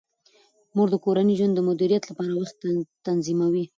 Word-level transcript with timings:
مور 0.75 0.87
د 0.91 0.95
کورني 1.03 1.33
ژوند 1.39 1.53
د 1.55 1.59
مدیریت 1.69 2.03
لپاره 2.09 2.31
وخت 2.39 2.57
تنظیموي. 3.07 3.65